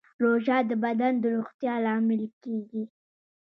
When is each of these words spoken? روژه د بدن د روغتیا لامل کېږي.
روژه 0.23 0.57
د 0.69 0.71
بدن 0.83 1.13
د 1.23 1.25
روغتیا 1.35 1.73
لامل 1.85 2.23
کېږي. 2.43 2.83